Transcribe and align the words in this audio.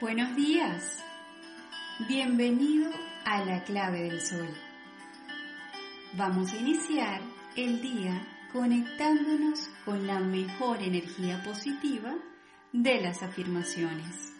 Buenos 0.00 0.34
días. 0.34 1.04
Bienvenido 2.08 2.90
a 3.26 3.44
la 3.44 3.62
clave 3.64 4.04
del 4.04 4.22
sol. 4.22 4.48
Vamos 6.14 6.54
a 6.54 6.56
iniciar 6.56 7.20
el 7.54 7.82
día 7.82 8.26
conectándonos 8.50 9.68
con 9.84 10.06
la 10.06 10.18
mejor 10.18 10.82
energía 10.82 11.42
positiva 11.42 12.14
de 12.72 13.02
las 13.02 13.22
afirmaciones. 13.22 14.32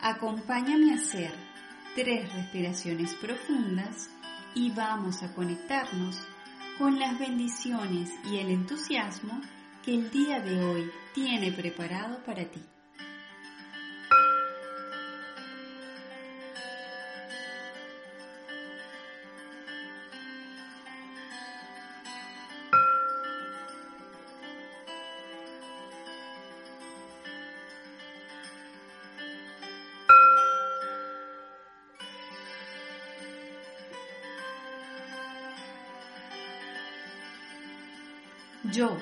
Acompáñame 0.00 0.92
a 0.92 0.94
hacer 0.94 1.34
tres 1.94 2.32
respiraciones 2.32 3.14
profundas 3.16 4.08
y 4.54 4.70
vamos 4.70 5.22
a 5.22 5.34
conectarnos 5.34 6.26
con 6.78 6.98
las 6.98 7.18
bendiciones 7.18 8.10
y 8.24 8.38
el 8.38 8.48
entusiasmo 8.48 9.42
que 9.82 9.94
el 9.94 10.10
día 10.10 10.40
de 10.40 10.62
hoy 10.62 10.90
tiene 11.12 11.50
preparado 11.50 12.18
para 12.24 12.44
ti. 12.44 12.62
Yo 38.72 38.96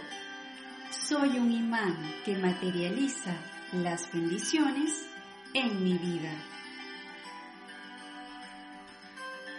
soy 1.11 1.39
un 1.39 1.51
imán 1.51 1.97
que 2.25 2.37
materializa 2.39 3.35
las 3.73 4.13
bendiciones 4.13 5.09
en 5.55 5.83
mi 5.83 5.95
vida. 5.95 6.31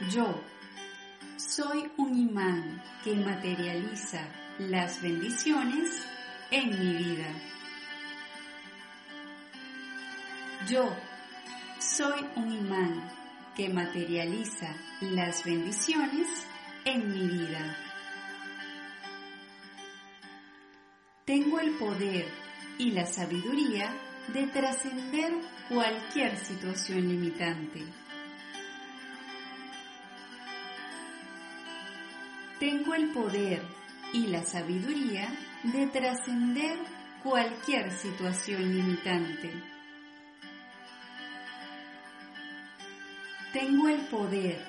Yo 0.10 0.42
soy 1.36 1.92
un 1.98 2.18
imán 2.18 2.82
que 3.04 3.16
materializa 3.16 4.26
las 4.60 5.02
bendiciones 5.02 6.08
en 6.52 6.70
mi 6.70 7.04
vida. 7.04 7.28
Yo 10.70 10.88
soy 11.80 12.26
un 12.38 12.50
imán 12.50 13.12
que 13.58 13.68
materializa 13.68 14.74
las 15.02 15.44
bendiciones 15.44 16.30
en 16.86 17.12
mi 17.12 17.28
vida. 17.28 17.51
Tengo 21.32 21.62
el 21.62 21.72
poder 21.78 22.26
y 22.78 22.92
la 22.92 23.06
sabiduría 23.06 23.90
de 24.34 24.48
trascender 24.48 25.32
cualquier 25.70 26.36
situación 26.36 27.08
limitante. 27.08 27.86
Tengo 32.60 32.94
el 32.96 33.14
poder 33.14 33.62
y 34.12 34.28
la 34.28 34.44
sabiduría 34.44 35.30
de 35.64 35.88
trascender 35.88 36.78
cualquier 37.24 37.94
situación 37.94 38.76
limitante. 38.76 39.54
Tengo 43.54 43.88
el 43.88 44.02
poder 44.08 44.62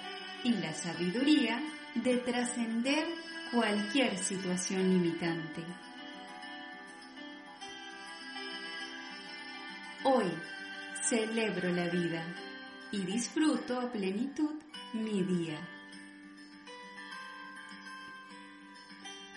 y 0.44 0.52
la 0.52 0.72
sabiduría 0.72 1.60
de 1.96 2.18
trascender 2.18 3.04
cualquier 3.50 4.16
situación 4.16 4.90
limitante. 4.90 5.64
Hoy 10.04 10.26
celebro 11.00 11.70
la 11.70 11.88
vida 11.88 12.24
y 12.90 13.02
disfruto 13.02 13.78
a 13.78 13.92
plenitud 13.92 14.60
mi 14.94 15.22
día. 15.22 15.56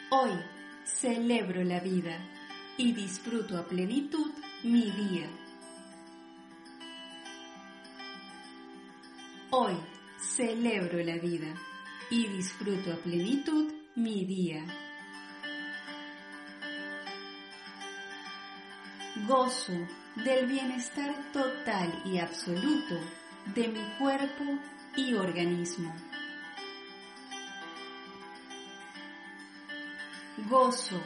Hoy 0.10 0.32
celebro 0.84 1.64
la 1.64 1.80
vida 1.82 2.18
y 2.78 2.94
disfruto 2.94 3.60
a 3.60 3.68
plenitud 3.68 4.32
mi 4.64 4.90
día. 4.90 5.30
Hoy 9.52 9.76
celebro 10.18 10.98
la 11.04 11.18
vida 11.20 11.54
y 12.10 12.26
disfruto 12.26 12.92
a 12.92 12.96
plenitud 12.96 13.72
mi 13.96 14.26
día. 14.26 14.66
Gozo 19.24 19.72
del 20.26 20.46
bienestar 20.46 21.16
total 21.32 22.02
y 22.04 22.18
absoluto 22.18 23.00
de 23.56 23.70
mi 23.70 23.82
cuerpo 23.98 24.44
y 24.98 25.14
organismo. 25.14 25.96
Gozo 30.50 31.00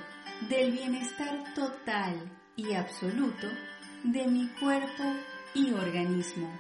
del 0.50 0.72
bienestar 0.72 1.54
total 1.54 2.16
y 2.56 2.74
absoluto 2.74 3.48
de 4.04 4.26
mi 4.26 4.48
cuerpo 4.60 5.04
y 5.54 5.72
organismo. 5.74 6.52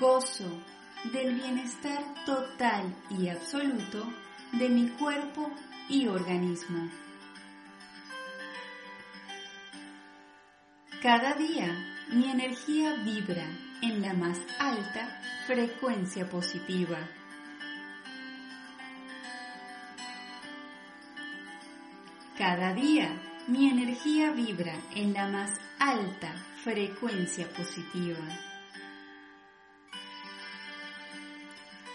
Gozo 0.00 0.48
del 1.12 1.34
bienestar 1.34 2.02
total 2.24 2.94
y 3.10 3.28
absoluto 3.28 4.06
de 4.52 4.70
mi 4.70 4.88
cuerpo 4.88 5.50
y 5.90 6.08
organismo. 6.08 7.05
Cada 11.02 11.34
día 11.34 11.68
mi 12.08 12.30
energía 12.30 12.94
vibra 13.04 13.46
en 13.82 14.00
la 14.00 14.14
más 14.14 14.38
alta 14.58 15.20
frecuencia 15.46 16.28
positiva. 16.28 16.98
Cada 22.38 22.72
día 22.72 23.10
mi 23.46 23.68
energía 23.68 24.32
vibra 24.32 24.74
en 24.94 25.12
la 25.12 25.28
más 25.28 25.60
alta 25.78 26.32
frecuencia 26.64 27.46
positiva. 27.50 28.26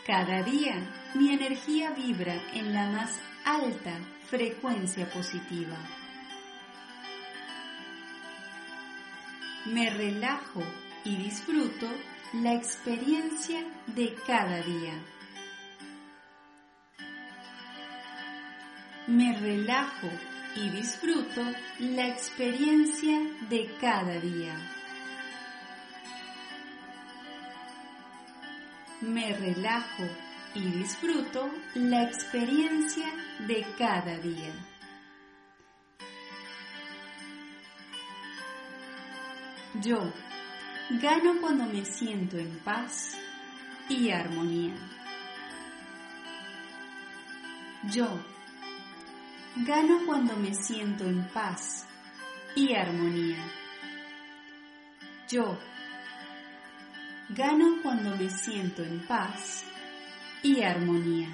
Cada 0.06 0.44
día 0.44 0.75
mi 1.16 1.33
energía 1.33 1.89
vibra 1.91 2.35
en 2.53 2.72
la 2.72 2.88
más 2.91 3.19
alta 3.45 3.97
frecuencia 4.29 5.09
positiva. 5.09 6.00
Me 9.66 9.89
relajo 9.89 10.63
y 11.03 11.16
disfruto 11.17 11.88
la 12.33 12.53
experiencia 12.53 13.63
de 13.88 14.16
cada 14.25 14.61
día. 14.61 14.94
Me 19.07 19.38
relajo 19.38 20.09
y 20.55 20.69
disfruto 20.69 21.44
la 21.79 22.07
experiencia 22.07 23.19
de 23.50 23.69
cada 23.79 24.19
día. 24.19 24.55
Me 29.01 29.33
relajo 29.35 30.07
y 30.55 30.61
disfruto 30.61 31.50
la 31.75 32.03
experiencia 32.03 33.07
de 33.47 33.66
cada 33.77 34.17
día. 34.17 34.53
Yo 39.79 40.11
gano 41.01 41.39
cuando 41.39 41.65
me 41.65 41.85
siento 41.85 42.37
en 42.37 42.59
paz 42.59 43.17
y 43.87 44.12
armonía. 44.12 44.75
Yo 47.94 48.06
gano 49.65 50.06
cuando 50.06 50.35
me 50.35 50.53
siento 50.53 51.06
en 51.06 51.25
paz 51.29 51.88
y 52.53 52.73
armonía. 52.73 53.44
Yo 55.29 55.57
gano 57.29 57.77
cuando 57.81 58.17
me 58.17 58.29
siento 58.29 58.83
en 58.83 59.07
paz 59.07 59.63
y 60.44 60.62
armonía. 60.63 61.29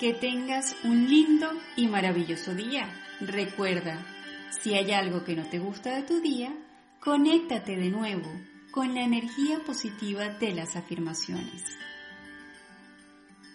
Que 0.00 0.12
tengas 0.12 0.74
un 0.82 1.08
lindo 1.08 1.50
y 1.76 1.86
maravilloso 1.86 2.54
día. 2.54 2.92
Recuerda, 3.20 4.04
si 4.50 4.74
hay 4.74 4.90
algo 4.90 5.24
que 5.24 5.36
no 5.36 5.44
te 5.48 5.60
gusta 5.60 5.94
de 5.94 6.02
tu 6.02 6.20
día, 6.20 6.52
conéctate 7.00 7.76
de 7.76 7.90
nuevo 7.90 8.28
con 8.72 8.94
la 8.94 9.02
energía 9.02 9.60
positiva 9.64 10.28
de 10.30 10.52
las 10.52 10.74
afirmaciones. 10.74 11.62